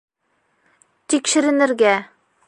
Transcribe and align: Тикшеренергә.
Тикшеренергә. 1.13 1.95